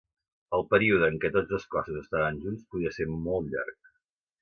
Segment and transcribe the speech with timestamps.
[0.57, 3.83] El període en què tots dos cossos estaven junts podia ser molt llarg.